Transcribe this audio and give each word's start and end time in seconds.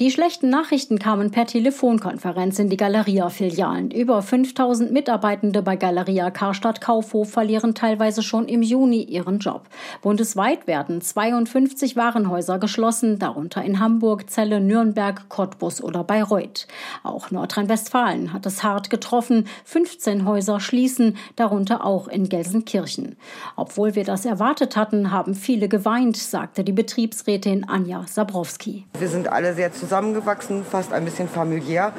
Die 0.00 0.10
schlechten 0.10 0.48
Nachrichten 0.48 0.98
kamen 0.98 1.30
per 1.30 1.44
Telefonkonferenz 1.44 2.58
in 2.58 2.70
die 2.70 2.78
Galeria-Filialen. 2.78 3.90
Über 3.90 4.22
5000 4.22 4.90
Mitarbeitende 4.90 5.60
bei 5.60 5.76
Galeria 5.76 6.30
Karstadt 6.30 6.80
Kaufhof 6.80 7.30
verlieren 7.30 7.74
teilweise 7.74 8.22
schon 8.22 8.48
im 8.48 8.62
Juni 8.62 9.02
ihren 9.02 9.40
Job. 9.40 9.64
Bundesweit 10.00 10.66
werden 10.66 11.02
52 11.02 11.96
Warenhäuser 11.96 12.58
geschlossen, 12.58 13.18
darunter 13.18 13.62
in 13.62 13.78
Hamburg, 13.78 14.30
Celle, 14.30 14.62
Nürnberg, 14.62 15.28
Cottbus 15.28 15.82
oder 15.82 16.02
Bayreuth. 16.02 16.66
Auch 17.02 17.30
Nordrhein-Westfalen 17.30 18.32
hat 18.32 18.46
es 18.46 18.62
hart 18.62 18.88
getroffen. 18.88 19.48
15 19.66 20.24
Häuser 20.24 20.60
schließen, 20.60 21.18
darunter 21.36 21.84
auch 21.84 22.08
in 22.08 22.30
Gelsenkirchen. 22.30 23.16
Obwohl 23.54 23.94
wir 23.96 24.04
das 24.04 24.24
erwartet 24.24 24.76
hatten, 24.76 25.10
haben 25.10 25.34
viele 25.34 25.68
geweint, 25.68 26.16
sagte 26.16 26.64
die 26.64 26.72
Betriebsrätin 26.72 27.68
Anja 27.68 28.06
Sabrowski. 28.08 28.86
Wir 28.98 29.08
sind 29.08 29.30
alle 29.30 29.52
sehr 29.52 29.70
zusammengewachsen, 29.90 30.64
fast 30.64 30.92
ein 30.92 31.04
bisschen 31.04 31.28
familiär. 31.28 31.92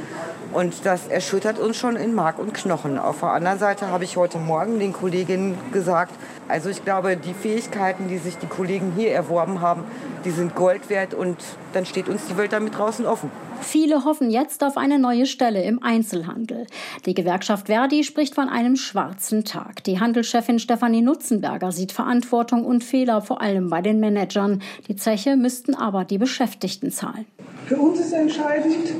Und 0.53 0.85
das 0.85 1.07
erschüttert 1.07 1.59
uns 1.59 1.77
schon 1.77 1.95
in 1.95 2.13
Mark 2.13 2.39
und 2.39 2.53
Knochen. 2.53 2.97
Auf 2.97 3.19
der 3.19 3.31
anderen 3.31 3.59
Seite 3.59 3.87
habe 3.87 4.03
ich 4.05 4.17
heute 4.17 4.37
Morgen 4.37 4.79
den 4.79 4.91
Kolleginnen 4.93 5.57
gesagt, 5.71 6.13
also 6.47 6.69
ich 6.69 6.83
glaube, 6.83 7.15
die 7.15 7.33
Fähigkeiten, 7.33 8.07
die 8.07 8.17
sich 8.17 8.37
die 8.37 8.47
Kollegen 8.47 8.93
hier 8.95 9.11
erworben 9.11 9.61
haben, 9.61 9.83
die 10.25 10.31
sind 10.31 10.55
Gold 10.55 10.89
wert 10.89 11.13
und 11.13 11.37
dann 11.73 11.85
steht 11.85 12.09
uns 12.09 12.25
die 12.27 12.37
Welt 12.37 12.53
damit 12.53 12.77
draußen 12.77 13.05
offen. 13.05 13.31
Viele 13.61 14.03
hoffen 14.03 14.29
jetzt 14.29 14.63
auf 14.63 14.75
eine 14.75 14.99
neue 14.99 15.25
Stelle 15.25 15.63
im 15.63 15.83
Einzelhandel. 15.83 16.67
Die 17.05 17.13
Gewerkschaft 17.13 17.67
Verdi 17.67 18.03
spricht 18.03 18.35
von 18.35 18.49
einem 18.49 18.75
schwarzen 18.75 19.45
Tag. 19.45 19.83
Die 19.83 19.99
Handelschefin 19.99 20.59
Stefanie 20.59 21.01
Nutzenberger 21.01 21.71
sieht 21.71 21.91
Verantwortung 21.91 22.65
und 22.65 22.83
Fehler 22.83 23.21
vor 23.21 23.41
allem 23.41 23.69
bei 23.69 23.81
den 23.81 23.99
Managern. 23.99 24.61
Die 24.87 24.95
Zeche 24.95 25.37
müssten 25.37 25.75
aber 25.75 26.03
die 26.03 26.17
Beschäftigten 26.17 26.91
zahlen. 26.91 27.25
Für 27.71 27.77
uns 27.77 28.01
ist 28.01 28.11
entscheidend, 28.11 28.93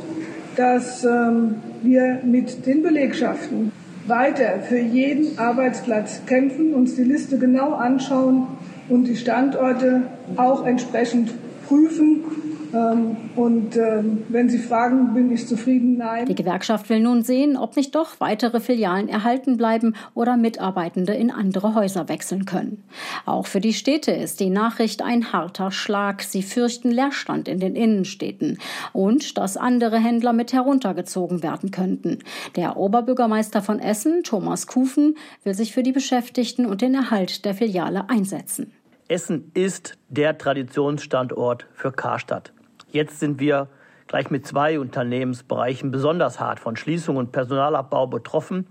dass 0.56 1.04
ähm, 1.04 1.56
wir 1.82 2.22
mit 2.24 2.66
den 2.66 2.82
Belegschaften 2.82 3.74
weiter 4.08 4.62
für 4.66 4.80
jeden 4.80 5.38
Arbeitsplatz 5.38 6.22
kämpfen, 6.26 6.74
uns 6.74 6.96
die 6.96 7.04
Liste 7.04 7.38
genau 7.38 7.74
anschauen 7.74 8.48
und 8.88 9.10
die 9.10 9.18
Standorte 9.18 10.04
auch 10.38 10.66
entsprechend 10.66 11.34
prüfen 11.68 12.24
und 12.74 13.76
ähm, 13.76 14.24
wenn 14.30 14.50
Sie 14.50 14.58
fragen, 14.58 15.14
bin 15.14 15.32
ich 15.32 15.48
zufrieden? 15.48 15.98
Nein. 15.98 16.26
Die 16.26 16.36
Gewerkschaft 16.36 16.90
will 16.90 17.02
nun 17.02 17.22
sehen, 17.22 17.58
ob 17.58 17.76
nicht 17.76 17.96
doch 17.96 18.20
weitere 18.20 18.62
Filialen 18.62 19.10
erhalten 19.10 19.58
bleiben 19.58 19.96
oder 20.14 20.38
Mitarbeitende 20.38 21.14
in 21.14 21.32
andere 21.32 21.76
Häuser 21.76 22.08
wechseln 22.08 22.46
können. 22.46 22.84
Auch 23.26 23.48
für 23.48 23.60
die 23.60 23.74
Städte 23.74 24.12
ist 24.12 24.40
die 24.40 24.50
Nachricht 24.50 25.02
ein 25.02 25.34
harter 25.34 25.72
Schlag. 25.72 26.22
Sie 26.22 26.44
fürchten 26.44 26.92
Leerstand 26.92 27.50
in 27.50 27.60
den 27.60 27.76
Innenstädten 27.76 28.58
und 28.94 29.38
dass 29.38 29.58
andere 29.58 30.00
Händler 30.00 30.32
mit 30.32 30.54
heruntergezogen 30.54 31.44
werden 31.44 31.72
könnten. 31.72 32.20
Der 32.56 32.78
Oberbürgermeister 32.78 33.62
von 33.62 33.80
Essen, 33.80 34.24
Thomas 34.24 34.68
Kufen, 34.68 35.16
will 35.44 35.54
sich 35.54 35.74
für 35.74 35.84
die 35.84 35.92
Beschäftigten 35.92 36.66
und 36.66 36.82
den 36.82 36.96
Erhalt 36.96 37.44
der 37.44 37.54
Filiale 37.54 38.10
einsetzen. 38.10 38.72
Essen 39.10 39.52
ist 39.54 39.98
der 40.08 40.38
Traditionsstandort 40.38 41.68
für 41.74 41.92
Karstadt. 41.92 42.54
Jetzt 42.92 43.22
sind 43.22 43.40
wir 43.40 43.70
gleich 44.08 44.30
mit 44.30 44.46
zwei 44.46 44.78
Unternehmensbereichen 44.78 45.92
besonders 45.92 46.42
hart 46.42 46.60
von 46.60 46.76
Schließung 46.76 47.16
und 47.16 47.32
Personalabbau 47.32 48.08
betroffen. 48.08 48.68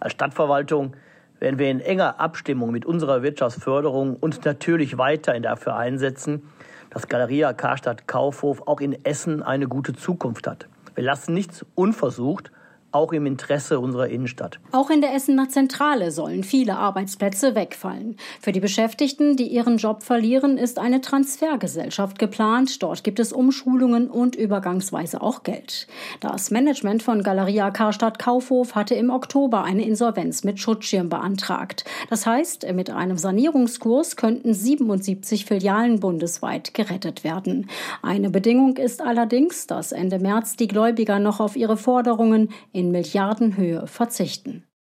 Als 0.00 0.12
Stadtverwaltung 0.12 0.96
werden 1.38 1.58
wir 1.58 1.70
in 1.70 1.80
enger 1.80 2.18
Abstimmung 2.18 2.70
mit 2.70 2.86
unserer 2.86 3.22
Wirtschaftsförderung 3.22 4.16
uns 4.16 4.42
natürlich 4.42 4.96
weiterhin 4.96 5.42
dafür 5.42 5.76
einsetzen, 5.76 6.48
dass 6.88 7.08
Galeria 7.08 7.52
Karstadt 7.52 8.08
Kaufhof 8.08 8.66
auch 8.66 8.80
in 8.80 9.04
Essen 9.04 9.42
eine 9.42 9.68
gute 9.68 9.92
Zukunft 9.92 10.46
hat. 10.46 10.66
Wir 10.94 11.04
lassen 11.04 11.34
nichts 11.34 11.66
unversucht 11.74 12.50
auch 12.90 13.12
im 13.12 13.26
Interesse 13.26 13.80
unserer 13.80 14.08
Innenstadt. 14.08 14.58
Auch 14.72 14.90
in 14.90 15.00
der 15.00 15.14
Essener 15.14 15.48
Zentrale 15.48 16.10
sollen 16.10 16.42
viele 16.42 16.76
Arbeitsplätze 16.76 17.54
wegfallen. 17.54 18.16
Für 18.40 18.52
die 18.52 18.60
Beschäftigten, 18.60 19.36
die 19.36 19.48
ihren 19.48 19.76
Job 19.76 20.02
verlieren, 20.02 20.56
ist 20.56 20.78
eine 20.78 21.00
Transfergesellschaft 21.00 22.18
geplant. 22.18 22.82
Dort 22.82 23.04
gibt 23.04 23.20
es 23.20 23.32
Umschulungen 23.32 24.08
und 24.08 24.36
übergangsweise 24.36 25.20
auch 25.20 25.42
Geld. 25.42 25.86
Das 26.20 26.50
Management 26.50 27.02
von 27.02 27.22
Galeria 27.22 27.70
Karstadt 27.70 28.18
Kaufhof 28.18 28.74
hatte 28.74 28.94
im 28.94 29.10
Oktober 29.10 29.64
eine 29.64 29.84
Insolvenz 29.84 30.44
mit 30.44 30.58
Schutzschirm 30.58 31.08
beantragt. 31.08 31.84
Das 32.08 32.26
heißt, 32.26 32.72
mit 32.72 32.90
einem 32.90 33.18
Sanierungskurs 33.18 34.16
könnten 34.16 34.54
77 34.54 35.44
Filialen 35.44 36.00
bundesweit 36.00 36.74
gerettet 36.74 37.24
werden. 37.24 37.68
Eine 38.02 38.30
Bedingung 38.30 38.76
ist 38.76 39.02
allerdings, 39.02 39.66
dass 39.66 39.92
Ende 39.92 40.18
März 40.18 40.56
die 40.56 40.68
Gläubiger 40.68 41.18
noch 41.18 41.40
auf 41.40 41.56
ihre 41.56 41.76
Forderungen 41.76 42.48
in 42.78 42.92
Milliardenhöhe 42.92 43.88
verzichten. 43.88 44.67